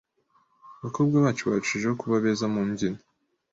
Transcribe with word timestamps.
Abakobwa 0.79 1.15
bacu 1.25 1.43
barushijeho 1.49 1.95
kuba 2.01 2.15
beza 2.23 2.45
mumbyino 2.53 2.99